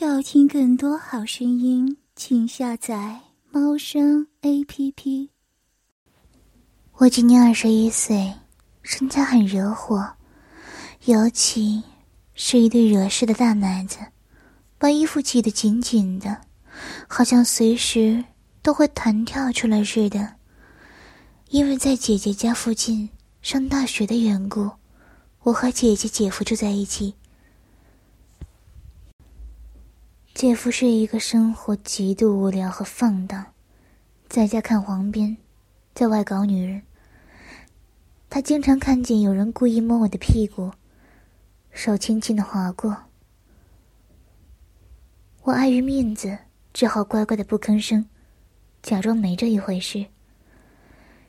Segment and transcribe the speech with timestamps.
[0.00, 3.18] 要听更多好声音，请下载
[3.50, 5.30] 猫声 A P P。
[6.92, 8.32] 我今年二十一岁，
[8.82, 10.08] 身材很惹火，
[11.06, 11.82] 尤其
[12.34, 13.98] 是一对惹事的大奶子，
[14.78, 16.42] 把衣服系得紧紧的，
[17.08, 18.24] 好像随时
[18.62, 20.32] 都会弹跳出来似的。
[21.48, 23.08] 因为在姐姐家附近
[23.42, 24.70] 上大学的缘故，
[25.40, 27.12] 我和姐姐、姐夫住在一起。
[30.38, 33.46] 姐夫是一个生活极度无聊和放荡，
[34.28, 35.36] 在家看黄片，
[35.96, 36.82] 在外搞女人。
[38.30, 40.70] 他经常看见有人故意摸我的屁股，
[41.72, 42.96] 手轻轻的划过。
[45.42, 46.38] 我碍于面子，
[46.72, 48.06] 只好乖乖的不吭声，
[48.80, 50.06] 假装没这一回事。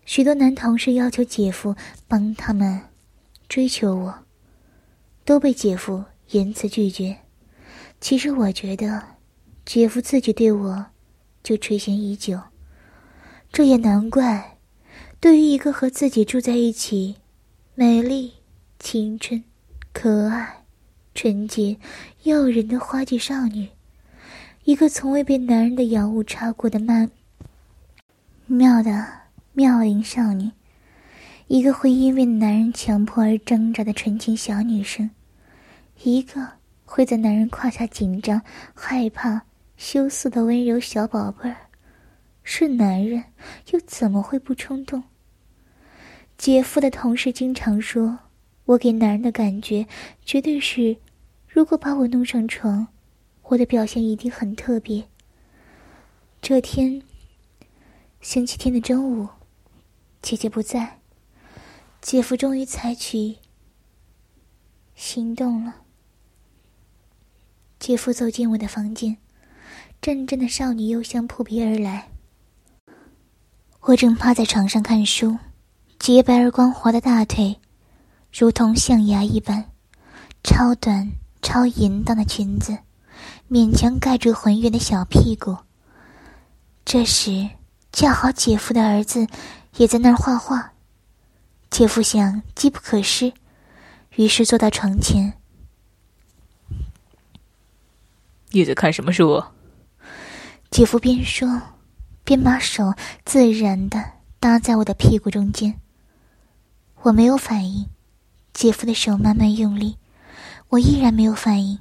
[0.05, 1.76] 许多男同事要求姐夫
[2.08, 2.80] 帮他们
[3.48, 4.20] 追求我，
[5.26, 7.17] 都被姐夫严词拒绝。
[8.02, 9.03] 其实我觉得，
[9.66, 10.85] 姐夫自己对我
[11.44, 12.39] 就垂涎已久。
[13.52, 14.58] 这也难怪，
[15.19, 17.17] 对于一个和自己住在一起、
[17.75, 18.36] 美丽、
[18.80, 19.44] 青春、
[19.91, 20.64] 可爱、
[21.14, 21.78] 纯洁、
[22.23, 23.69] 诱人的花季少女，
[24.63, 27.11] 一个从未被男人的阳物插过的曼
[28.47, 29.08] 妙的
[29.52, 30.52] 妙龄少女，
[31.47, 35.09] 一个会因为男人强迫而挣扎的纯情小女生，
[36.03, 36.59] 一个。
[36.92, 38.42] 会在男人胯下紧张、
[38.73, 39.40] 害怕、
[39.78, 41.56] 羞涩的温柔小宝贝儿，
[42.42, 43.23] 是男人
[43.72, 45.04] 又怎么会不冲动？
[46.36, 48.18] 姐夫的同事经常说，
[48.66, 49.86] 我给男人的感觉
[50.26, 50.98] 绝对是，
[51.48, 52.88] 如果把我弄上床，
[53.44, 55.08] 我的表现一定很特别。
[56.42, 57.03] 这天，
[58.20, 59.30] 星期天的中午，
[60.24, 60.98] 姐姐不在，
[62.02, 63.36] 姐夫终于采取
[64.96, 65.84] 行动了。
[67.80, 69.16] 姐夫走进我的房间，
[70.02, 72.09] 阵阵的少女幽香扑鼻而来。
[73.80, 75.38] 我正趴在床上看书，
[75.97, 77.57] 洁白而光滑的大腿，
[78.38, 79.63] 如同象牙一般，
[80.44, 81.09] 超短、
[81.41, 82.78] 超淫荡的裙子，
[83.50, 85.56] 勉强盖住浑圆的小屁股。
[86.84, 87.50] 这时，
[87.94, 89.25] 恰好姐夫的儿子
[89.78, 90.73] 也在那儿画画。
[91.72, 93.31] 姐夫想机不可失，
[94.18, 95.38] 于是坐到床前。
[98.52, 99.44] 你在看什么书？
[100.72, 101.62] 姐夫边说，
[102.24, 104.04] 边把手自然的
[104.40, 105.80] 搭在我的屁股中间。
[107.04, 107.88] 我没有反应，
[108.52, 109.98] 姐夫的手慢慢用力，
[110.70, 111.78] 我依然没有反应。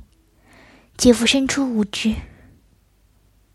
[0.98, 2.14] 姐夫伸出五指，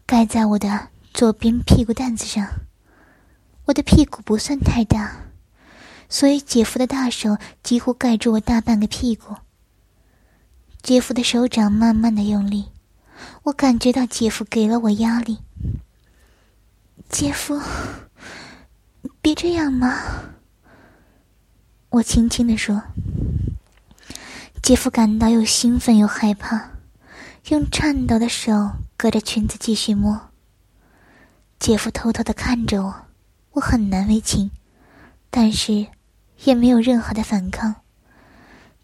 [0.08, 2.48] 盖在我的左边屁股蛋子上。
[3.66, 5.28] 我的屁股不算太大，
[6.10, 9.36] 所以姐夫的大手几乎盖住我大半个屁股。
[10.82, 12.73] 姐夫的手掌慢慢的用力。
[13.44, 15.40] 我感觉到姐夫给了我压力。
[17.10, 17.62] 姐夫，
[19.22, 19.98] 别这样嘛！
[21.90, 22.82] 我轻轻的说。
[24.62, 26.72] 姐夫感到又兴奋又害怕，
[27.50, 30.30] 用颤抖的手隔着裙子继续摸。
[31.60, 32.96] 姐夫偷偷的看着我，
[33.52, 34.52] 我很难为情，
[35.30, 35.88] 但是
[36.46, 37.76] 也没有任何的反抗。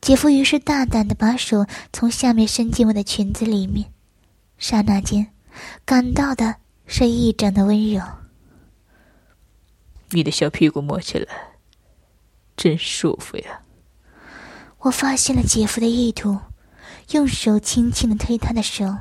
[0.02, 3.92] 姐夫于是大胆的把手从下面伸进我的裙子里面。
[4.60, 5.26] 刹那间，
[5.86, 8.04] 感到的是一整的温柔。
[10.10, 11.28] 你的小屁股摸起来
[12.58, 13.62] 真舒服呀！
[14.80, 16.38] 我发现了姐夫的意图，
[17.12, 18.98] 用手轻轻的推他的手。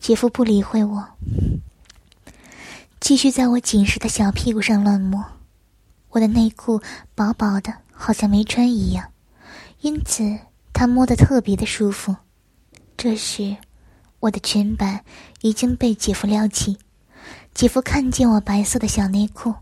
[0.00, 1.08] 姐夫不理会我，
[2.98, 5.24] 继续在我紧实的小屁股上乱摸。
[6.08, 6.82] 我的内裤
[7.14, 9.12] 薄薄的，好像没穿一样，
[9.80, 10.40] 因此
[10.72, 12.16] 他摸得特别的舒服。
[12.96, 13.56] 这时。
[14.22, 15.04] 我的裙摆
[15.40, 16.78] 已经被姐夫撩起，
[17.52, 19.54] 姐夫看见我白色的小内裤。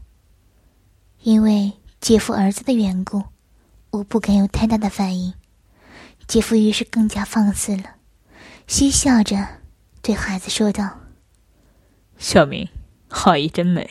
[1.22, 3.24] 因为姐夫儿子的缘故，
[3.90, 5.32] 我不敢有太大的反应。
[6.26, 7.84] 姐夫于是更加放肆了，
[8.66, 9.48] 嬉笑着
[10.02, 10.98] 对孩子说道
[12.18, 12.68] ：“小明，
[13.08, 13.88] 画意真美。”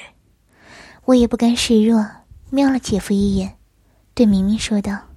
[1.06, 2.08] 我也不甘示弱，
[2.52, 3.58] 瞄了姐夫一眼，
[4.14, 5.08] 对明明说道：“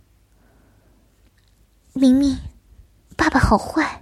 [1.92, 2.38] 明明，
[3.18, 4.01] 爸爸好坏。”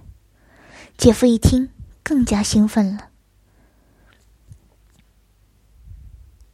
[1.01, 1.67] 姐夫一听，
[2.03, 3.09] 更加兴奋了。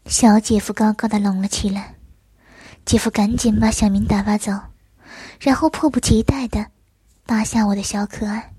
[0.05, 1.95] 小姐夫高高的拢了起来，
[2.85, 4.53] 姐夫赶紧把小明打发走，
[5.41, 6.65] 然后迫不及待的
[7.25, 8.53] 扒下我的小可爱，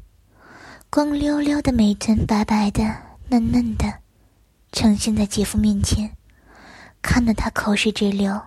[0.91, 2.83] 光溜溜的美臀，白白的、
[3.31, 4.01] 嫩嫩的，
[4.73, 6.15] 呈现在姐夫面前，
[7.01, 8.39] 看得他口水直流。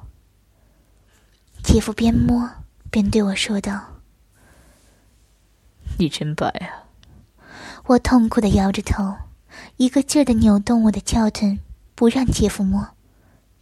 [1.64, 2.48] 姐夫边摸
[2.92, 3.84] 边对我说道
[5.98, 6.78] ：“你真白啊。”
[7.86, 9.16] 我痛苦的摇着头，
[9.78, 11.60] 一个劲儿的扭动我的翘臀，
[11.96, 12.90] 不让姐夫摸。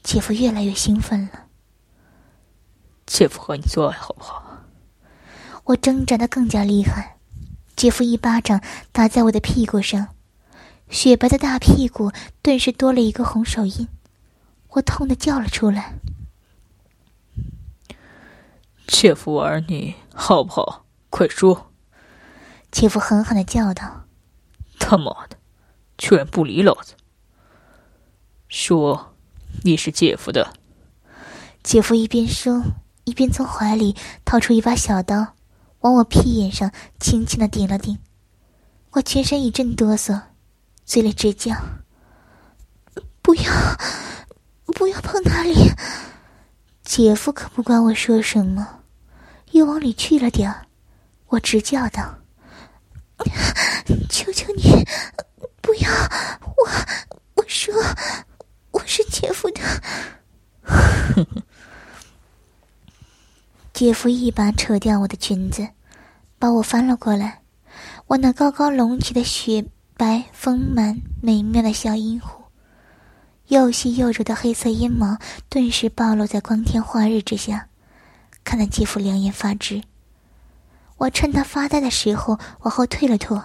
[0.04, 1.48] 姐夫越来越兴奋了。
[3.06, 4.44] 姐夫和你做爱好不好？
[5.66, 7.18] 我挣扎的更加厉害。
[7.76, 8.62] 姐夫一巴掌
[8.92, 10.10] 打在我的屁股上，
[10.90, 12.12] 雪白的大屁股
[12.42, 13.88] 顿时多了一个红手印。
[14.70, 15.96] 我痛的叫了出来。
[18.88, 20.86] 姐夫玩你好不好？
[21.10, 21.72] 快说！
[22.72, 23.99] 姐夫狠狠的叫道
[24.80, 25.38] ：“他妈的，
[25.98, 26.96] 居然不理老子！
[28.48, 29.14] 说
[29.64, 30.54] 你是姐夫的。”
[31.62, 32.64] 姐夫一边说，
[33.04, 35.36] 一边从怀里掏出一把小刀，
[35.82, 38.00] 往我屁眼上轻轻的顶了顶。
[38.92, 40.20] 我全身一阵哆嗦，
[40.86, 41.54] 嘴里直叫
[43.22, 43.44] ：“不要，
[44.74, 45.72] 不要碰那里！”
[46.82, 48.82] 姐夫可不管我说什么，
[49.52, 50.52] 又往里去了点。
[51.28, 52.18] 我直叫道。
[54.10, 54.86] 求求你，
[55.62, 55.90] 不要！
[56.42, 56.68] 我
[57.36, 57.74] 我说
[58.72, 59.62] 我是姐夫的。
[63.74, 65.68] 姐夫一把扯掉我的裙子，
[66.38, 67.42] 把我翻了过来。
[68.08, 69.66] 我那高高隆起的雪
[69.96, 72.44] 白丰满美妙的小阴户，
[73.48, 77.70] 又细又柔的黑色阴毛，顿时暴露在光天化日之下，
[78.44, 79.82] 看得姐夫两眼发直。
[80.98, 83.40] 我趁他发呆的时候往后退了退，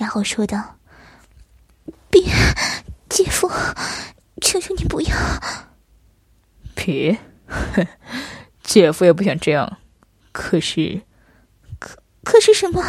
[0.00, 0.78] 然后说道
[2.08, 2.22] ：“别，
[3.10, 3.50] 姐夫，
[4.40, 5.14] 求求你不要。”
[6.74, 7.18] 别，
[8.64, 9.76] 姐夫也不想这样，
[10.32, 11.02] 可是，
[11.78, 12.82] 可可是什么？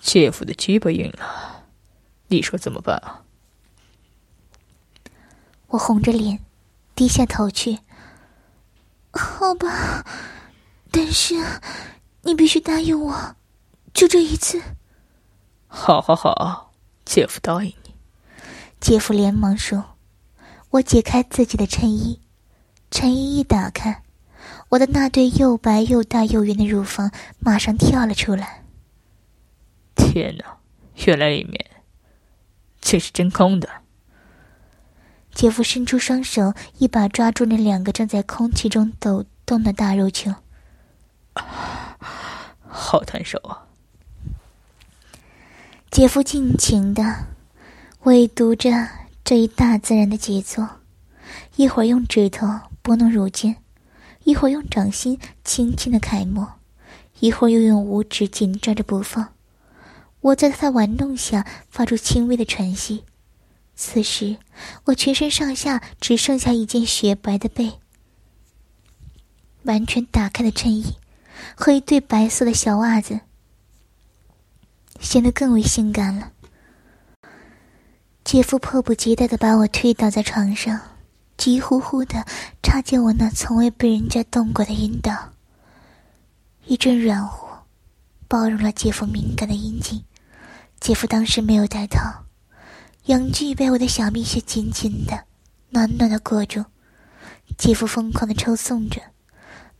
[0.00, 1.66] 姐夫的鸡巴硬了，
[2.28, 3.24] 你说怎么办啊？
[5.66, 6.40] 我红着脸，
[6.94, 7.80] 低下头去。
[9.12, 10.06] 好吧，
[10.90, 11.34] 但是。
[12.22, 13.36] 你必须答应我，
[13.92, 14.60] 就这一次。
[15.68, 16.72] 好，好，好，
[17.04, 17.94] 姐夫答应你。
[18.80, 19.96] 姐夫连忙说
[20.70, 22.20] ：“我解开自己的衬衣，
[22.90, 24.02] 衬衣一打开，
[24.70, 28.64] 我的那对又白又大又圆的乳房马上跳了出来。
[29.94, 30.56] 天哪，
[31.04, 31.64] 原来里面
[32.80, 33.68] 却是真空的。”
[35.34, 40.34] 姐夫伸出双手，一把抓住那两个正在空气中抖动的大肉球。
[42.66, 43.67] 好烫手啊！
[45.90, 47.26] 姐夫尽情的
[48.02, 48.70] 唯读着
[49.24, 50.68] 这一大自然的杰作，
[51.56, 52.46] 一会儿用指头
[52.82, 53.56] 拨弄乳尖，
[54.24, 56.46] 一会儿用掌心轻轻的揩抹，
[57.20, 59.32] 一会儿又用五指紧抓着不放。
[60.20, 63.04] 我在他玩弄下发出轻微的喘息。
[63.74, 64.36] 此时，
[64.84, 67.72] 我全身上下只剩下一件雪白的被，
[69.62, 70.96] 完全打开的衬衣。
[71.54, 73.20] 和一对白色的小袜子，
[75.00, 76.32] 显得更为性感了。
[78.24, 80.78] 姐夫迫不及待的把我推倒在床上，
[81.36, 82.26] 急呼呼的
[82.62, 85.30] 插进我那从未被人家动过的阴道。
[86.66, 87.48] 一阵软乎，
[88.28, 90.04] 包容了姐夫敏感的阴茎。
[90.78, 92.24] 姐夫当时没有戴套，
[93.06, 95.24] 阳具被我的小蜜穴紧紧的、
[95.70, 96.62] 暖暖的裹住。
[97.56, 99.00] 姐夫疯狂的抽送着。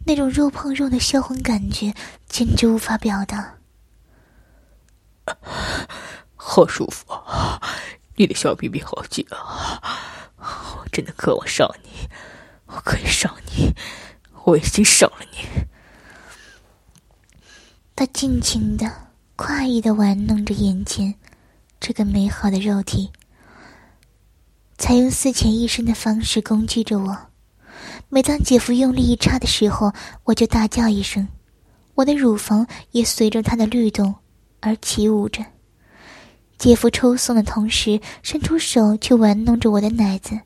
[0.06, 1.92] 那种肉碰肉的销魂感觉，
[2.26, 3.57] 简直无法表达。
[6.34, 7.06] 好舒服！
[8.16, 9.80] 你的小臂臂好紧啊！
[10.38, 12.08] 我真的渴望上你，
[12.66, 13.72] 我可以上你，
[14.44, 15.38] 我已经上了你。
[17.94, 18.90] 他尽情的、
[19.36, 21.14] 快意的玩弄着眼前
[21.80, 23.10] 这个美好的肉体，
[24.78, 27.16] 采用四浅一伸的方式攻击着我。
[28.08, 29.92] 每当姐夫用力一插的时候，
[30.24, 31.28] 我就大叫一声，
[31.94, 34.14] 我的乳房也随着他的律动
[34.60, 35.44] 而起舞着。
[36.58, 40.40] 姐夫抽送的同时，伸出手去玩弄着我的奶子，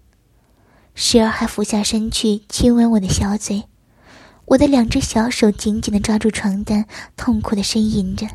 [0.95, 3.65] 时而还俯下身去亲吻我的小嘴。
[4.45, 6.85] 我的两只小手紧紧的抓住床单，
[7.17, 8.27] 痛苦的呻吟着：“，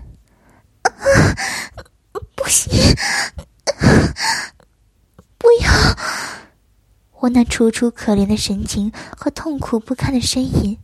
[2.33, 2.71] 不行，
[5.37, 5.69] 不要！”
[7.19, 10.77] 我那楚楚可怜的神情和痛苦不堪的呻吟，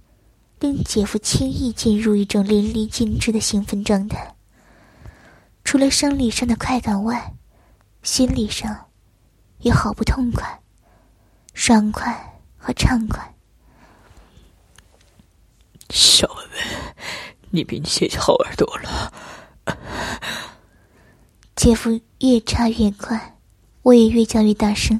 [0.60, 4.36] 令姐夫轻易进入一种淋漓尽致的兴奋状态。
[5.64, 7.34] 除了生理上的快感外，
[8.04, 8.90] 心理上
[9.60, 10.60] 也好不痛快、
[11.54, 13.34] 爽快和畅快。
[15.90, 16.94] 小妹妹，
[17.50, 19.14] 你比你姐姐好玩多了。
[21.56, 21.90] 姐夫
[22.20, 23.38] 越插越快，
[23.84, 25.00] 我也越叫越大声。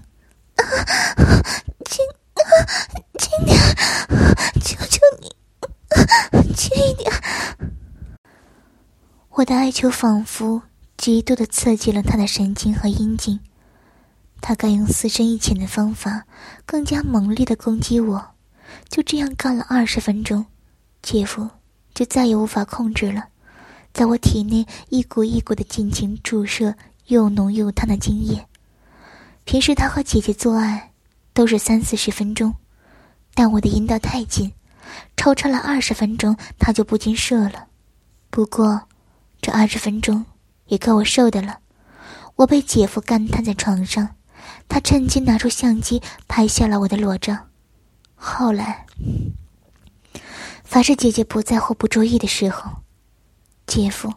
[1.86, 2.06] 轻，
[3.20, 3.60] 轻点，
[4.62, 7.12] 求求你，轻一点。
[9.36, 10.62] 我的哀求仿佛
[10.96, 13.40] 极度的刺激了他的神经和阴茎。
[14.40, 16.26] 他敢用死深一浅的方法，
[16.68, 18.36] 更加猛烈的攻击我。
[18.90, 20.46] 就这样干了二十分钟，
[21.02, 21.50] 姐夫
[21.96, 23.30] 就再也无法控制了，
[23.92, 26.76] 在我体内一股一股的尽情注射
[27.08, 28.46] 又浓又烫的精液。
[29.46, 30.92] 平时他和姐姐做爱，
[31.34, 32.54] 都是三四十分钟，
[33.34, 34.52] 但我的阴道太紧，
[35.18, 37.66] 超超了二十分钟，他就不禁射了。
[38.30, 38.84] 不过，
[39.44, 40.26] 这二十分钟
[40.68, 41.60] 也够我受的了。
[42.38, 44.16] 我被姐夫干瘫在床上，
[44.70, 47.38] 他趁机拿出相机拍下了我的裸照。
[48.16, 48.86] 后来，
[50.64, 52.72] 凡是姐姐不在或不注意的时候，
[53.68, 54.14] 姐夫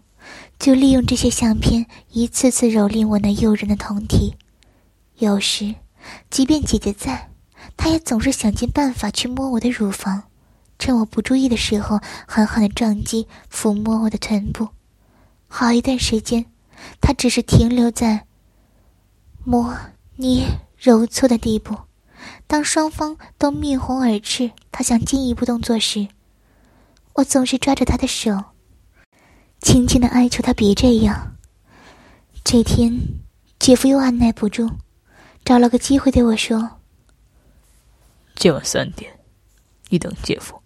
[0.61, 4.37] 就利用这些相片一次次蹂躏我那诱人的酮体。
[5.17, 5.75] 有时，
[6.31, 7.31] 即便姐姐在，
[7.77, 10.23] 他也总是想尽办法去摸我的乳房。
[10.79, 14.69] 趁我不注意的时候，狠狠的撞击、抚摸我的臀部。
[15.59, 16.45] 好一段时间，
[17.01, 18.27] 他只是停留在
[19.43, 19.75] 摸、
[20.17, 20.47] 捏、
[20.77, 21.75] 揉搓的地步。
[22.47, 26.07] 当双方都面红耳赤，他想进一步动作时，
[27.15, 28.39] 我总是抓着他的手，
[29.63, 31.35] 轻轻的哀求他别这样。
[32.45, 32.95] 这天，
[33.59, 34.71] 姐夫又按耐不住，
[35.43, 36.69] 找了个机会对我说
[38.37, 39.11] ：“今晚三点，
[39.89, 40.61] 你等姐夫。”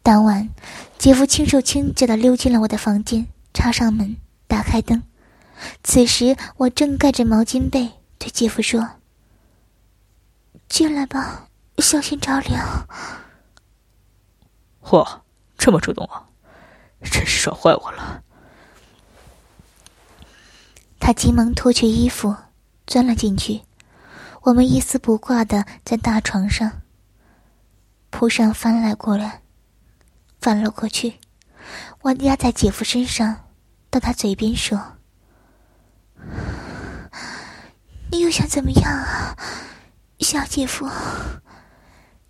[0.00, 0.48] 当晚，
[0.96, 5.02] 姐夫轻手轻脚的溜进了我的房间，插上门，打开灯。
[5.82, 8.86] 此时，我正盖着毛巾被，对姐夫说
[10.68, 11.48] ：“进来吧，
[11.78, 12.86] 小心着凉。”
[14.84, 15.20] 嚯，
[15.56, 16.26] 这么主动啊！
[17.00, 18.22] 真是耍坏我了。
[21.00, 22.36] 他急忙脱去衣服，
[22.86, 23.62] 钻了进去。
[24.42, 26.82] 我们一丝不挂的在大床上
[28.10, 29.40] 铺上翻来过来。
[30.42, 31.14] 翻了过去，
[32.02, 33.45] 我压在姐夫身上，
[33.96, 34.78] 到他嘴边说
[38.12, 39.34] ：“你又想怎么样啊，
[40.18, 40.86] 小姐夫？”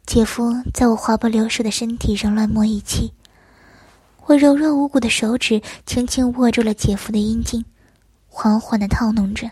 [0.06, 3.12] 姐夫在我滑不溜手的身体上乱摸一气，
[4.26, 7.64] 我柔弱无骨的手指轻轻握住了姐夫的阴茎，
[8.28, 9.50] 缓缓的套弄着，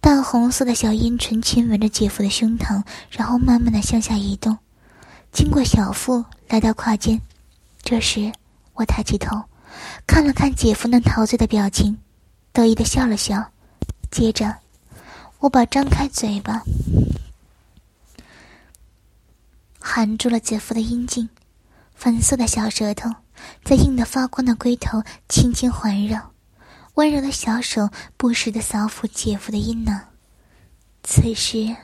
[0.00, 4.56] 淡红色的小阴唇亲吻着姐夫的胸膛，然后慢慢的向下移动，
[5.30, 7.20] 经过小腹来到胯间。
[7.82, 8.32] 这时，
[8.72, 9.44] 我抬起头，
[10.06, 11.98] 看了看姐夫那陶醉的表情，
[12.52, 13.52] 得意的笑了笑。
[14.10, 14.56] 接着，
[15.40, 16.62] 我把张开嘴巴
[19.80, 21.28] 含住了姐夫的阴茎，
[21.94, 23.10] 粉色的小舌头
[23.64, 26.32] 在硬得发光的龟头轻轻环绕，
[26.94, 30.00] 温柔的小手不时的扫抚姐夫的阴囊。
[31.02, 31.76] 此时，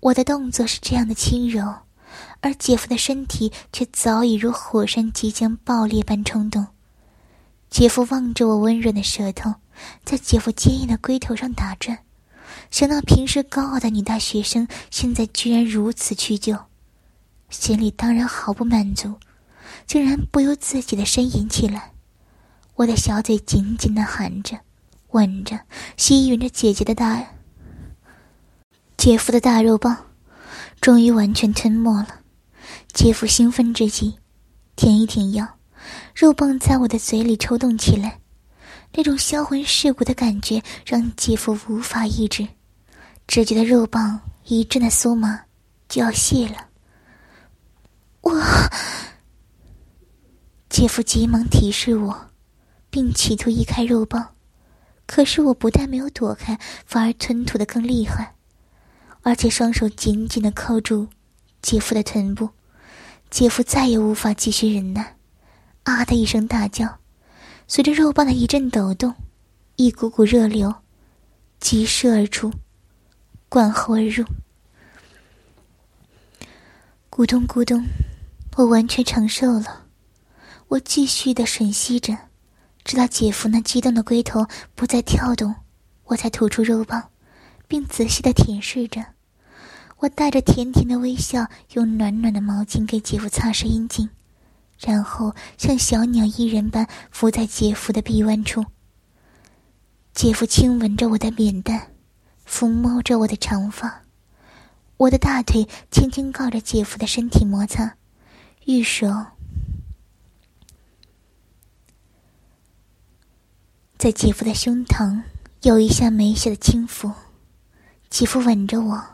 [0.00, 1.76] 我的动作是这样的轻柔。
[2.40, 6.66] 而姐夫的身体却早已如火山即将爆裂般冲动。
[7.68, 9.54] 姐夫望着我温润的舌头，
[10.04, 11.98] 在姐夫坚硬的龟头上打转，
[12.70, 16.56] 想到平时高傲的女大学生现在居然如此屈就，
[17.50, 19.14] 心里当然毫不满足，
[19.86, 21.92] 竟然不由自己的呻吟起来。
[22.76, 24.58] 我的小嘴紧紧的含着，
[25.10, 25.60] 吻着，
[25.96, 27.26] 吸吮着姐姐的大，
[28.96, 30.04] 姐夫的大肉棒。
[30.80, 32.20] 终于完全吞没了，
[32.92, 34.18] 姐夫兴奋之极，
[34.76, 35.55] 舔一舔腰，
[36.14, 38.20] 肉棒在我的嘴里抽动起来，
[38.92, 42.46] 那种销魂蚀骨的感觉让姐夫无法抑制，
[43.26, 45.44] 只觉得肉棒一阵的酥麻，
[45.88, 46.68] 就要泄了。
[48.22, 48.42] 我，
[50.68, 52.30] 姐夫急忙提示我，
[52.90, 54.34] 并企图移开肉棒，
[55.06, 58.34] 可是我不但没有躲开，反而吞吐的更厉害。
[59.22, 61.08] 而且双手紧紧的扣住
[61.60, 62.50] 姐夫的臀部，
[63.28, 65.15] 姐夫再也无法继续忍耐，
[65.86, 66.98] 啊的一声大叫，
[67.68, 69.14] 随着肉棒的一阵抖动，
[69.76, 70.74] 一股股热流
[71.60, 72.52] 急射而出，
[73.48, 74.24] 灌喉而入，
[77.08, 77.84] 咕咚咕咚，
[78.56, 79.84] 我完全承受了，
[80.66, 82.18] 我继续的吮吸着，
[82.82, 85.54] 直到姐夫那激动的龟头不再跳动，
[86.06, 87.10] 我才吐出肉棒，
[87.68, 89.06] 并仔细的舔舐着。
[89.98, 94.10] 我带着甜甜的微笑，用暖暖的毛巾给姐夫擦拭阴茎，
[94.78, 98.64] 然后像小鸟依人般伏在姐夫的臂弯处。
[100.12, 101.92] 姐夫亲吻着我的脸蛋，
[102.48, 104.02] 抚摸着我的长发，
[104.96, 107.96] 我的大腿轻轻靠着姐夫的身体摩擦，
[108.64, 109.26] 玉手
[113.98, 115.22] 在姐夫的胸膛
[115.62, 117.12] 有一下没下的轻抚，
[118.08, 119.06] 姐夫吻着我。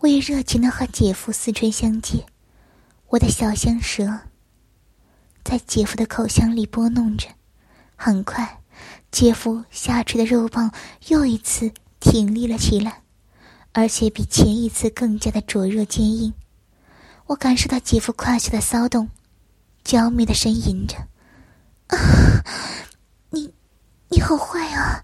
[0.00, 2.24] 我也热情的和姐夫四唇相接，
[3.08, 4.20] 我的小香舌
[5.48, 7.26] 在姐夫的口腔里拨弄着，
[7.96, 8.60] 很快，
[9.10, 10.70] 姐夫下垂的肉棒
[11.06, 13.00] 又一次挺立了起来，
[13.72, 16.34] 而且比前一次更加的灼热坚硬。
[17.28, 19.08] 我感受到姐夫胯下的骚动，
[19.82, 20.98] 娇媚的呻吟着
[21.96, 22.44] ：“啊，
[23.30, 23.54] 你，
[24.10, 25.02] 你好坏啊！”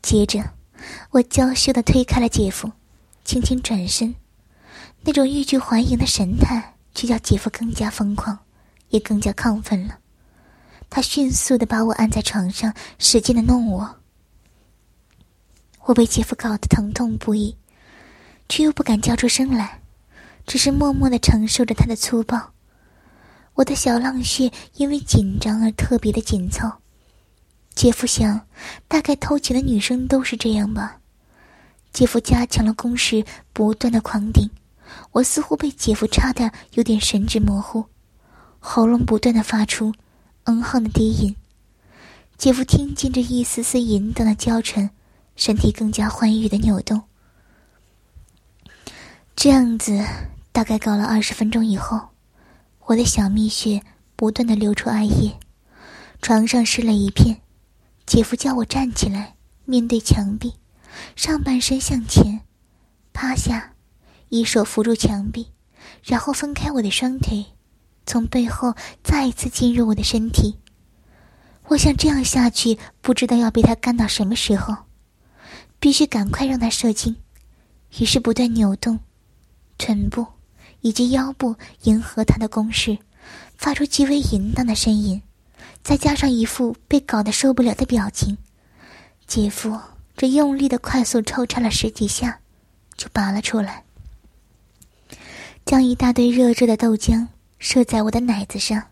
[0.00, 0.50] 接着，
[1.10, 2.70] 我娇羞的推开了姐夫，
[3.24, 4.14] 轻轻转身，
[5.00, 8.38] 那种欲拒还迎的神态，却叫姐夫更加疯狂，
[8.92, 9.98] 也更加亢奋了。
[10.88, 13.96] 他迅速的把我按在床上，使劲的弄我。
[15.86, 17.56] 我被姐夫搞得疼痛不已，
[18.48, 19.80] 却又不敢叫出声来。
[20.46, 22.52] 只是默默的承受着他的粗暴，
[23.54, 26.70] 我的小浪穴因为紧张而特别的紧凑。
[27.74, 28.46] 姐夫想，
[28.88, 30.98] 大概偷情的女生都是这样吧。
[31.92, 34.50] 姐夫加强了攻势，不断的狂顶，
[35.12, 37.84] 我似乎被姐夫插的有点神志模糊，
[38.64, 39.92] 喉咙不断的发出
[40.46, 41.34] “嗯哼”的低吟。
[42.38, 44.90] 姐夫听见这一丝丝淫荡的娇嗔，
[45.34, 47.02] 身体更加欢愉的扭动。
[49.34, 50.02] 这样子。
[50.54, 52.10] 大概搞了二十分钟以后，
[52.84, 53.82] 我的小蜜穴
[54.16, 55.38] 不断的流出艾叶，
[56.20, 57.40] 床上湿了一片。
[58.04, 60.52] 姐夫叫我站起来，面对墙壁，
[61.16, 62.42] 上半身向前，
[63.14, 63.72] 趴下，
[64.28, 65.52] 一手扶住墙壁，
[66.04, 67.46] 然后分开我的双腿，
[68.06, 70.56] 从背后再一次进入我的身体。
[71.68, 74.76] 我想这样下去，不知道要被他干到什么时候，
[75.78, 77.16] 必须赶快让他射精，
[77.98, 78.98] 于是不断扭动，
[79.78, 80.26] 臀部。
[80.84, 81.54] 以及腰部
[81.84, 82.98] 迎合他的攻势，
[83.56, 85.22] 发出极为淫荡的呻吟，
[85.84, 88.36] 再加上一副被搞得受不了的表情，
[89.28, 89.78] 姐夫
[90.16, 92.40] 这用力的快速抽插了十几下，
[92.96, 93.84] 就拔了出来，
[95.64, 97.28] 将一大堆热热的豆浆
[97.64, 98.88] 射在我的奶子上。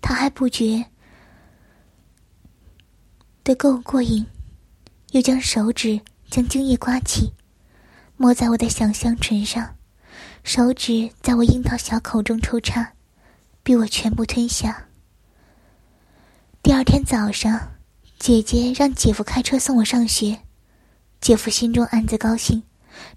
[0.00, 0.82] 他还不觉
[3.44, 4.24] 得够过瘾，
[5.10, 6.00] 又将手指
[6.30, 7.34] 将精液刮起。
[8.16, 9.76] 摸在我的小香唇上，
[10.42, 12.94] 手指在我樱桃小口中抽插，
[13.62, 14.88] 逼我全部吞下。
[16.62, 17.72] 第二天早上，
[18.18, 20.38] 姐姐让姐夫开车送我上学，
[21.20, 22.62] 姐夫心中暗自高兴，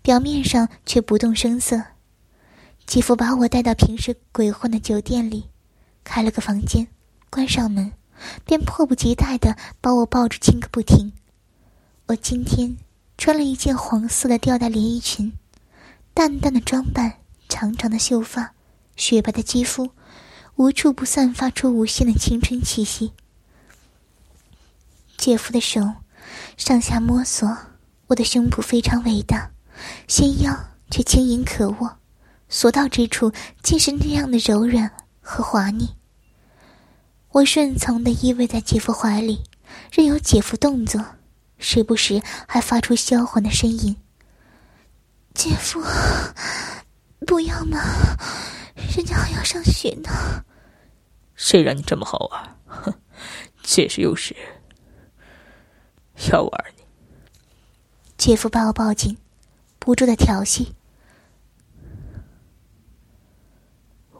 [0.01, 1.81] 表面上却不动声色。
[2.91, 5.45] 姐夫把我带到平时鬼混的酒店里，
[6.03, 6.85] 开了个房间，
[7.29, 7.89] 关上门，
[8.43, 11.13] 便迫不及待的把我抱着亲个不停。
[12.07, 12.75] 我今天。
[13.17, 15.31] 穿了一件黄色的吊带连衣裙，
[16.13, 18.53] 淡淡的装扮，长长的秀发，
[18.97, 19.91] 雪白的肌肤，
[20.55, 23.13] 无处不散发出无限的青春气息。
[25.17, 25.79] 姐夫的手
[26.57, 27.57] 上下摸索，
[28.07, 29.49] 我的胸脯非常伟大，
[30.09, 30.53] 纤腰
[30.89, 31.97] 却轻盈可握，
[32.51, 33.31] 所到之处
[33.63, 35.95] 竟是那样的柔软和滑腻。
[37.29, 39.41] 我顺从的依偎在姐夫怀里，
[39.89, 41.03] 任由姐夫动作。
[41.57, 43.95] 时不时还发出销魂的呻吟。
[45.33, 45.81] 姐夫，
[47.25, 47.79] 不要嘛，
[48.95, 50.09] 人家还要上学呢。
[51.35, 52.57] 谁让你这么好玩？
[52.65, 52.93] 哼，
[53.63, 54.35] 姐是又是
[56.31, 56.83] 要玩你。
[58.17, 59.17] 姐夫把我抱紧，
[59.79, 60.75] 不住的调戏。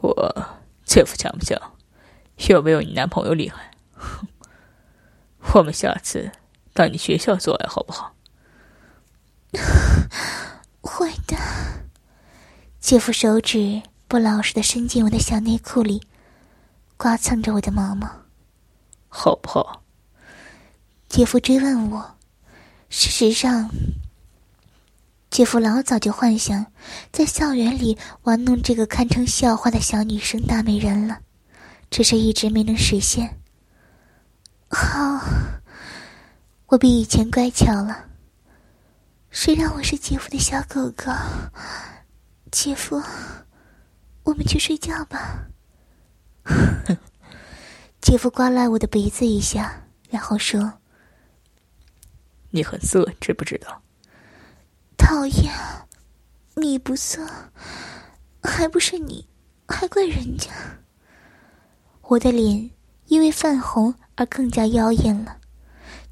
[0.00, 0.48] 我
[0.92, 1.58] 姐夫强不强？
[2.50, 3.70] 有没有你男朋友厉害？
[3.94, 4.28] 哼，
[5.54, 6.30] 我们下次。
[6.74, 8.14] 到你学校做爱好不好？
[10.82, 11.34] 会的。
[12.78, 16.02] 姐夫手指不老实的伸进我的小内裤里，
[16.98, 18.06] 刮蹭着我的毛毛，
[19.08, 19.82] 好不好？
[21.08, 22.18] 姐夫追问我。
[22.90, 23.70] 事实上，
[25.32, 26.66] 姐夫老早就幻想
[27.10, 31.20] 在校园里玩弄这个堪称笑话的小女生大美人了，
[31.90, 33.40] 只是一直没能实现。
[34.68, 35.20] 好。
[36.66, 38.04] 我比以前乖巧了。
[39.30, 41.10] 谁让我是姐夫的小狗狗？
[42.50, 43.02] 姐夫，
[44.24, 45.46] 我们去睡觉吧。
[48.02, 50.74] 姐夫刮了我的鼻子一下，然后说
[52.52, 53.80] ：“你很色，知不知道？”
[55.12, 55.52] 讨厌，
[56.54, 57.22] 你不色，
[58.42, 59.28] 还不是你，
[59.68, 60.50] 还怪人家。
[62.00, 62.70] 我的脸
[63.08, 65.36] 因为泛红而更加妖艳了。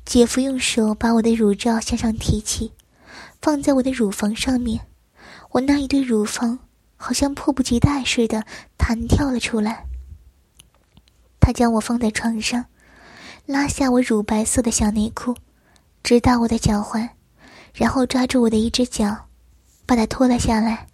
[0.04, 2.74] 姐夫用手把我的乳罩向上提起，
[3.40, 4.86] 放在我的乳房上面，
[5.52, 6.58] 我那一对乳房
[6.94, 8.44] 好像迫不及待似的
[8.76, 9.86] 弹跳了出来。
[11.40, 12.66] 他将我放在床上，
[13.46, 15.34] 拉下我乳白色的小内裤，
[16.02, 17.08] 直到我的脚踝，
[17.72, 19.28] 然后抓住我的一只脚，
[19.86, 20.86] 把它脱了下来。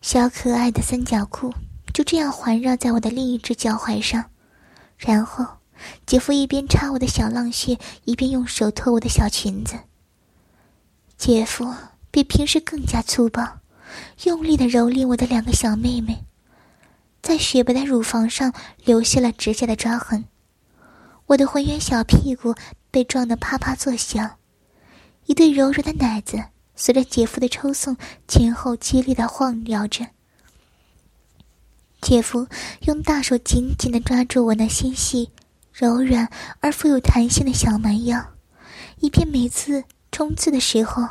[0.00, 1.52] 小可爱的三角裤
[1.92, 4.24] 就这样环绕在我的另一只脚踝上，
[4.98, 5.44] 然后，
[6.06, 9.76] 姐夫一边插我的小浪穴，一边用手托我的小裙子。
[11.16, 11.74] 姐夫
[12.10, 13.58] 比平时更加粗暴，
[14.24, 16.24] 用力的蹂躏我的两个小妹妹，
[17.22, 18.52] 在雪白的乳房上
[18.84, 20.24] 留下了指甲的抓痕。
[21.26, 22.54] 我的浑圆小屁股
[22.90, 24.36] 被撞得啪啪作响，
[25.26, 26.42] 一对柔软的奶子
[26.74, 30.06] 随着姐夫的抽送前后激烈的晃摇着。
[32.00, 32.46] 姐夫
[32.82, 35.30] 用大手紧紧的抓住我那纤细、
[35.72, 38.24] 柔软而富有弹性的小蛮腰，
[39.00, 41.02] 以便每次冲刺的时候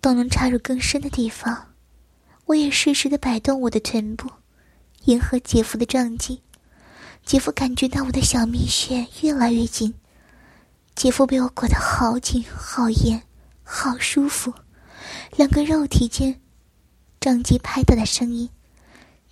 [0.00, 1.72] 都能插入更深的地方。
[2.44, 4.30] 我也适时的摆动我的臀部，
[5.06, 6.42] 迎合姐夫的撞击。
[7.24, 9.94] 姐夫感觉到我的小蜜穴越来越紧，
[10.96, 13.22] 姐夫被我裹得好紧、好严、
[13.62, 14.54] 好舒服，
[15.36, 16.40] 两个肉体间
[17.20, 18.48] 撞击拍打的声音。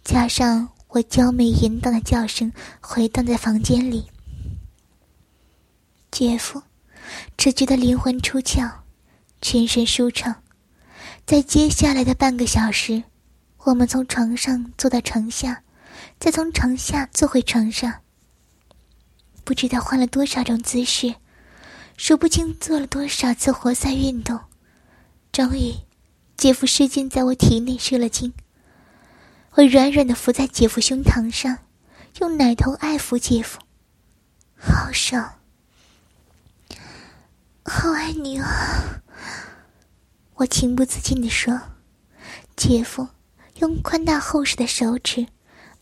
[0.05, 4.11] 加上我娇媚淫荡的叫声回荡在房间里，
[6.11, 6.62] 姐夫
[7.38, 8.70] 只觉得灵魂出窍，
[9.40, 10.42] 全身舒畅。
[11.24, 13.05] 在接下来的半个小时，
[13.61, 15.62] 我们从床上坐到床下，
[16.20, 18.03] 再从床下坐回床上。
[19.44, 21.14] 不知道换了多少种姿势，
[21.96, 24.38] 数不清做了多少次活塞运动，
[25.33, 25.74] 终于，
[26.37, 28.33] 姐夫失禁在我体内射了精。
[29.52, 31.59] 我软软的伏在姐夫胸膛上，
[32.20, 33.61] 用奶头爱抚姐夫，
[34.59, 35.38] 好爽，
[37.64, 39.00] 好爱你啊！
[40.35, 41.61] 我情不自禁地说。
[42.57, 43.09] 姐夫
[43.61, 45.26] 用宽大厚实的手指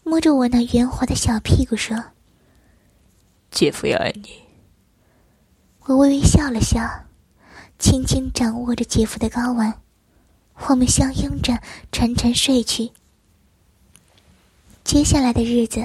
[0.05, 1.97] 摸着我那圆滑的小屁股说
[3.51, 4.43] ：“姐夫也爱你。”
[5.85, 6.81] 我微微笑了笑，
[7.77, 9.75] 轻轻掌握着姐夫的睾丸，
[10.69, 11.59] 我们相拥着
[11.91, 12.93] 沉沉睡去。
[14.85, 15.85] 接下来的日子，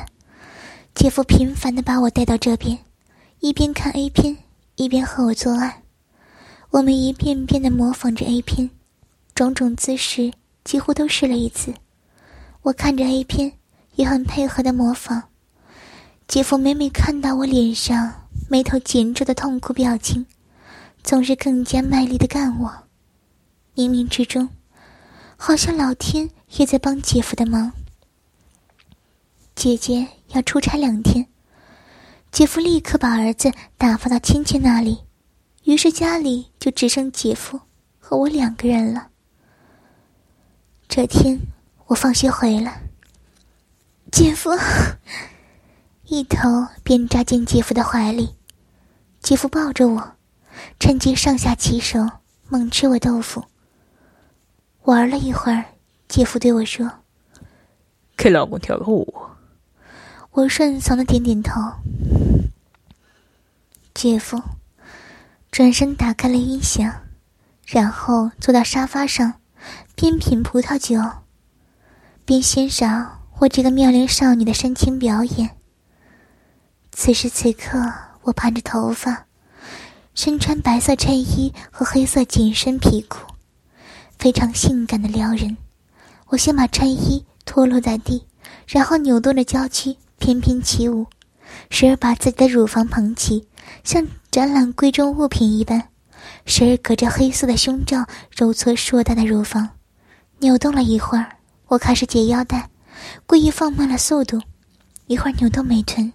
[0.94, 2.78] 姐夫频繁的把我带到这边，
[3.40, 4.38] 一边看 A 片，
[4.76, 5.82] 一边和我做爱。
[6.70, 8.70] 我们一遍遍的模仿着 A 片，
[9.34, 10.32] 种种姿势
[10.64, 11.74] 几乎都试了一次。
[12.62, 13.54] 我看着 A 片，
[13.96, 15.24] 也很配合的模仿。
[16.28, 20.26] 姐夫每每看到我脸上眉头紧皱的痛苦表情，
[21.04, 22.84] 总是更加卖力的干我。
[23.76, 24.48] 冥冥之中，
[25.36, 27.74] 好像老天也在帮姐夫的忙。
[29.54, 31.28] 姐姐要出差两天，
[32.32, 35.04] 姐夫立刻把儿子打发到亲戚那里，
[35.66, 37.60] 于是家里就只剩姐夫
[38.00, 39.10] 和我两个人了。
[40.88, 41.38] 这天
[41.88, 42.82] 我放学回来，
[44.10, 44.52] 姐夫
[46.08, 48.37] 一头便扎进姐夫的怀里，
[49.28, 50.16] 姐夫抱着我，
[50.80, 52.00] 趁机上下其手
[52.48, 53.44] 猛吃我豆腐。
[54.84, 55.66] 玩了一会儿，
[56.08, 56.90] 姐夫对我说
[58.16, 59.26] ：“给老公跳个舞。”
[60.32, 61.60] 我顺从的点点头。
[63.94, 64.42] 姐夫
[65.52, 66.90] 转身打开了音响，
[67.66, 69.42] 然后坐到沙发上，
[69.94, 71.02] 边品葡萄酒，
[72.24, 75.58] 边欣赏我这个妙龄少女的深情表演。
[76.94, 77.94] 此时此刻，
[78.28, 79.26] 我盘着头发，
[80.14, 83.20] 身穿白色衬衣和黑色紧身皮裤，
[84.20, 85.56] 非常性感的撩人。
[86.28, 88.26] 我先把衬衣脱落在地，
[88.68, 89.96] 然后扭动着娇躯。
[90.20, 91.06] 翩翩起舞，
[91.70, 93.48] 时而把自己的乳房捧起，
[93.84, 95.80] 像展览贵重物品一般；
[96.44, 98.04] 时而隔着黑色的胸罩
[98.36, 99.70] 揉搓硕大的乳房，
[100.40, 101.38] 扭动了一会儿，
[101.68, 102.68] 我开始解腰带，
[103.28, 104.42] 故意放慢了速度，
[105.06, 106.12] 一会儿扭动美臀，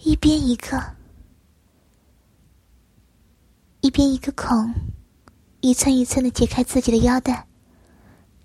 [0.00, 0.80] 一边一个，
[3.80, 4.72] 一边一个孔，
[5.60, 7.48] 一寸一寸的解开自己的腰带，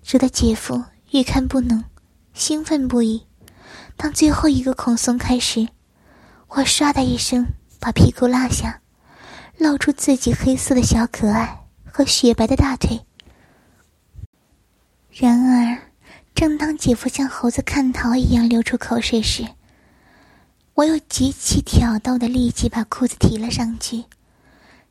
[0.04, 1.84] 惹得姐夫欲看不能，
[2.32, 3.24] 兴奋不已。
[3.96, 5.68] 当最后一个孔松开时，
[6.48, 7.46] 我唰的一声
[7.78, 8.80] 把屁股落下，
[9.56, 13.00] 露出自己黑色的小可爱和雪白的大腿。
[15.12, 15.78] 然而，
[16.34, 19.46] 正当姐夫像猴子看桃一样流出口水时，
[20.74, 24.04] 我又极其挑逗的立即把裤子提了上去，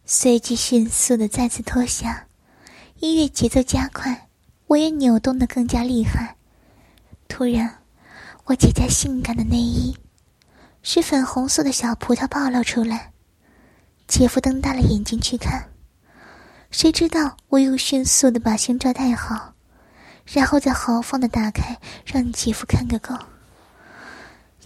[0.05, 2.25] 随即迅速的再次脱下。
[2.99, 4.29] 音乐节奏加快，
[4.67, 6.35] 我也扭动的更加厉害。
[7.27, 7.79] 突然。
[8.45, 9.95] 我姐姐性感的内衣，
[10.81, 13.13] 是粉红色的小葡萄暴露出来。
[14.05, 15.69] 姐夫瞪大了眼睛去看，
[16.69, 19.53] 谁知道我又迅速的把胸罩戴好，
[20.25, 23.15] 然后再豪放的打开，让姐夫看个够。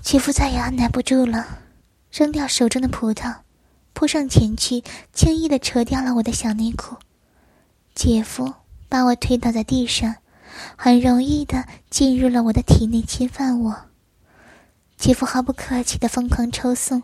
[0.02, 1.60] 姐夫再也按耐不住了，
[2.12, 3.36] 扔掉手中的葡萄，
[3.94, 6.96] 扑上前去，轻易的扯掉了我的小内裤。
[7.94, 8.54] 姐夫
[8.88, 10.16] 把我推倒在地上。
[10.76, 13.76] 很容易的进入了我的体内，侵犯我。
[14.98, 17.04] 姐夫毫不客气的疯狂抽送，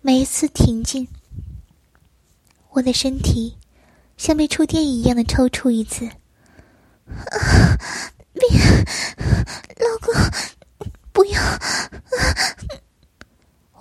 [0.00, 1.06] 每一次挺进，
[2.70, 3.56] 我的身体
[4.16, 6.06] 像被触电一样的抽搐一次。
[6.06, 7.76] 啊！
[8.32, 8.48] 别，
[9.78, 10.14] 老公，
[11.12, 11.40] 不要！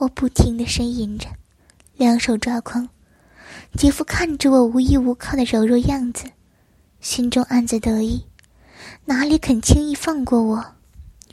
[0.02, 1.28] 我不停的呻吟着，
[1.96, 2.90] 两手抓狂。
[3.78, 6.26] 姐夫看着我无依无靠的柔弱样子，
[7.00, 8.26] 心中暗自得意，
[9.06, 10.76] 哪里肯轻易放过我？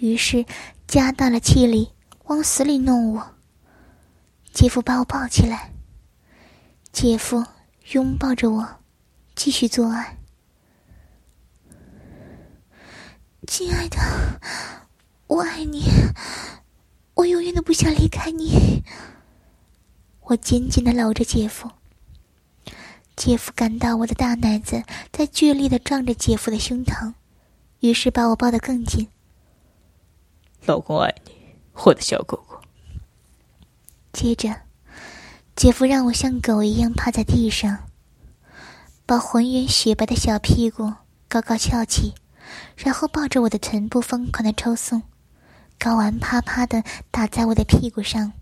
[0.00, 0.44] 于是
[0.86, 1.92] 加大了气力。
[2.24, 3.36] 往死里弄我！
[4.52, 5.72] 姐夫把我抱起来，
[6.92, 7.42] 姐夫
[7.92, 8.68] 拥抱着我，
[9.34, 10.18] 继续做爱。
[13.46, 13.96] 亲爱的，
[15.26, 15.84] 我爱你，
[17.18, 18.84] 我永远都不想离开你。
[20.20, 21.68] 我紧紧的搂着姐夫，
[23.16, 27.14] 姐夫感到我的大奶子在剧烈的撞着姐夫的胸膛，
[27.80, 29.08] 于是把我抱得更紧。
[30.64, 31.32] 老公爱你。
[31.84, 32.60] 我的小狗狗。
[34.12, 34.54] 接着，
[35.56, 37.88] 姐夫让我像狗一样趴在地上，
[39.06, 40.92] 把浑圆雪白的小屁股
[41.28, 42.14] 高高翘起，
[42.76, 45.02] 然后抱着我的臀部疯狂的抽送，
[45.78, 48.32] 睾丸啪啪的打在我的屁股上，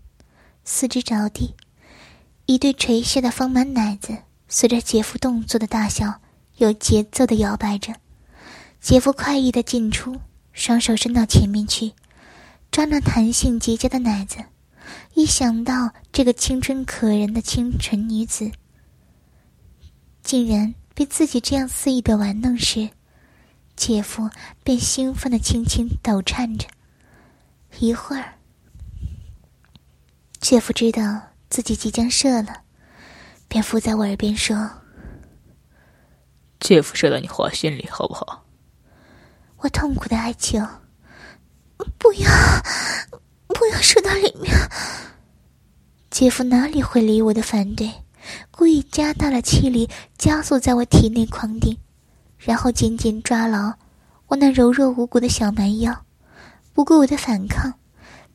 [0.63, 1.55] 四肢着地，
[2.45, 6.21] 一对垂下的丰满奶子随着姐夫动作的大小
[6.55, 7.93] 有节奏的摇摆着。
[8.79, 10.19] 姐夫快意的进出，
[10.51, 11.93] 双手伸到前面去。
[12.71, 14.37] 抓那弹性极佳的奶子，
[15.13, 18.51] 一想到这个青春可人的清纯女子，
[20.21, 22.89] 竟然被自己这样肆意的玩弄时，
[23.75, 24.29] 姐夫
[24.63, 26.67] 便兴奋的轻轻抖颤着。
[27.79, 28.33] 一会儿，
[30.39, 32.63] 姐夫知道自己即将射了，
[33.47, 34.69] 便附在我耳边说
[36.59, 38.45] ：“姐夫射到你花心里，好不好？”
[39.57, 40.59] 我痛苦的哀求。
[41.99, 42.29] 不要，
[43.49, 44.51] 不要射到里面！
[46.09, 47.91] 姐夫哪里会理我的反对，
[48.49, 49.87] 故意加大了气力，
[50.17, 51.77] 加速在我体内狂顶，
[52.39, 53.75] 然后紧紧抓牢
[54.25, 56.06] 我那柔弱无骨的小蛮腰，
[56.77, 57.73] 不顾我的反抗，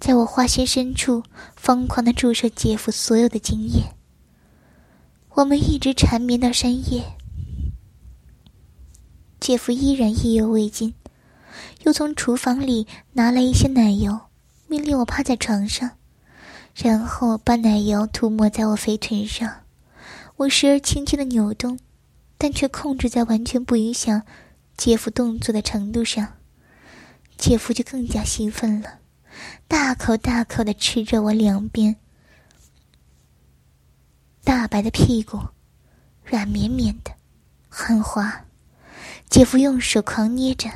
[0.01, 1.23] 在我花心深处
[1.55, 3.95] 疯狂的注射姐夫所有的精液。
[5.35, 7.05] 我们一直缠绵到深夜，
[9.39, 10.93] 姐夫依然意犹未尽。
[11.85, 14.19] 又从厨房里拿来一些奶油，
[14.67, 15.93] 命令我趴在床上，
[16.75, 19.49] 然后把奶油涂抹在我肥臀上。
[20.35, 21.79] 我时而轻轻的扭动，
[22.37, 24.23] 但却控制在完全不影响
[24.77, 26.39] 姐夫动作的程度上。
[27.43, 29.01] 姐夫就更加兴奋了，
[29.67, 31.97] 大口大口的吃着我两边
[34.45, 35.41] 大白的屁股，
[36.25, 37.11] 软绵绵的，
[37.69, 38.45] 很滑。
[39.29, 40.71] 姐夫用手狂捏着。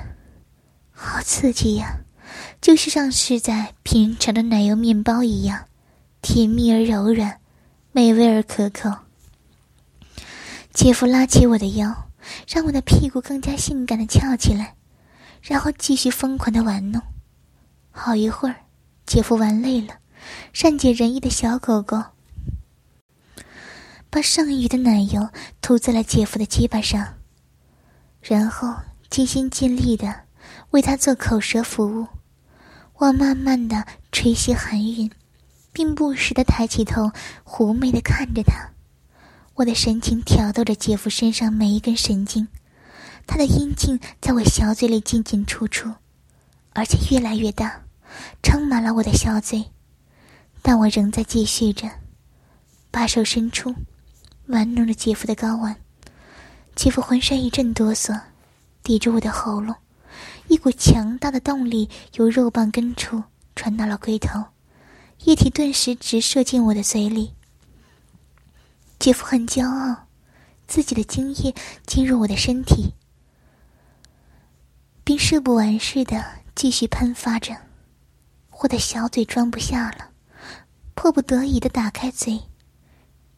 [0.90, 2.00] 好刺激呀，
[2.60, 5.68] 就是像是在品尝的奶油面包一样，
[6.20, 7.38] 甜蜜而柔软，
[7.92, 8.90] 美味而可口。
[10.72, 12.10] 姐夫拉起我的腰，
[12.48, 14.74] 让我的屁股更加性感的翘起来，
[15.48, 17.00] 然后继续疯狂的玩弄。
[17.90, 18.56] 好一会儿，
[19.06, 19.94] 姐夫玩累了，
[20.52, 22.02] 善解人意的小狗狗
[24.10, 25.28] 把剩余的奶油
[25.60, 27.14] 涂在了姐夫的鸡巴上，
[28.20, 28.74] 然后
[29.08, 30.26] 尽心尽力的。
[30.70, 32.06] 为他做口舌服务，
[32.94, 35.10] 我慢慢的吹息含云，
[35.72, 37.10] 并不时的抬起头，
[37.42, 38.70] 狐媚的看着他。
[39.54, 42.46] 我的神情挑逗着姐夫身上每一根神经，
[43.26, 45.92] 他的阴茎在我小嘴里进进出出，
[46.72, 47.82] 而且越来越大，
[48.42, 49.64] 撑满了我的小嘴。
[50.62, 51.88] 但我仍在继续着，
[52.90, 53.74] 把手伸出，
[54.46, 55.76] 玩弄着姐夫的睾丸。
[56.74, 58.20] 姐夫浑身一阵哆嗦，
[58.82, 59.74] 抵住我的喉咙。
[60.48, 63.22] 一股强大的动力由肉棒根处
[63.54, 64.42] 传到了龟头，
[65.24, 67.32] 液体顿时直射进我的嘴里。
[68.98, 70.06] 姐夫很骄傲，
[70.66, 71.54] 自己的精液
[71.86, 72.94] 进入我的身体，
[75.06, 76.24] 并射不完似的
[76.56, 77.56] 继续喷发着。
[78.58, 80.10] 我的小嘴装不下了，
[80.96, 82.40] 迫不得已的打开嘴。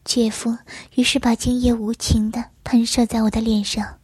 [0.03, 0.57] 姐夫
[0.95, 3.99] 于是把精液无情的喷射在我的脸上。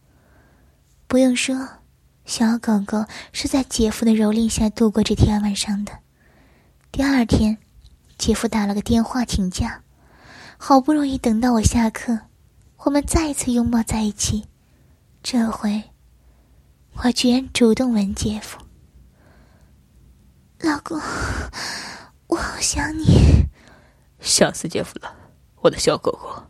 [1.07, 1.67] 不用说。
[2.25, 5.91] 小狗狗是在姐夫的蹂躏下度过这天晚上的。
[6.91, 7.55] 第二天，
[8.17, 9.83] 姐夫打了个电话请假，
[10.57, 12.21] 好不容易等到我下课，
[12.77, 14.47] 我们再一次拥抱在一起。
[15.21, 15.83] 这回，
[17.03, 18.59] 我居然主动吻姐夫。
[20.59, 20.99] 老公，
[22.27, 23.45] 我好想你，
[24.19, 25.15] 想死姐夫了，
[25.61, 26.43] 我的小狗狗。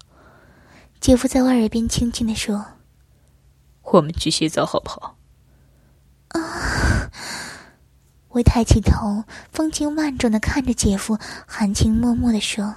[1.01, 2.65] 姐夫在我耳边轻轻的说
[3.84, 5.17] ：“我们去洗澡好不好？”
[6.29, 7.10] 啊
[8.29, 12.75] 我抬起头，风情万种的看着姐夫，含情脉脉的说：“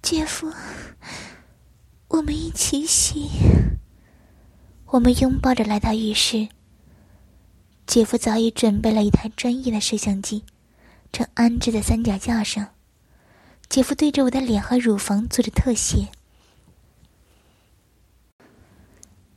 [0.00, 0.52] 姐夫，
[2.08, 3.28] 我们一起洗。”
[4.90, 6.48] 我们拥抱着来到浴室。
[7.86, 10.44] 姐夫早已准备了一台专业的摄像机，
[11.12, 12.66] 正安置在三脚架上。
[13.68, 16.08] 姐夫对着我的脸和乳房做着特写。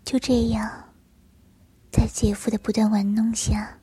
[0.05, 0.89] 就这样，
[1.91, 3.77] 在姐夫的不断玩弄下，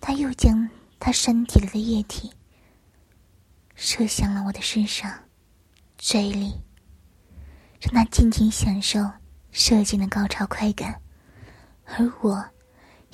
[0.00, 2.32] 他又将他身体里的液体
[3.76, 5.12] 射向了我的身上、
[5.96, 6.54] 嘴里，
[7.80, 9.08] 让他尽情享受
[9.56, 11.00] 射精的高潮快感，
[11.86, 12.44] 而我。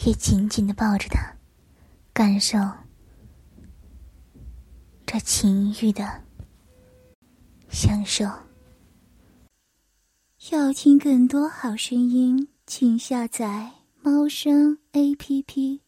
[0.05, 1.20] 也紧紧的抱着他，
[2.12, 2.59] 感受
[5.07, 6.24] 这情欲的
[7.68, 8.24] 享受。
[10.50, 15.83] 要听更多好声音，请下载猫声 A P P。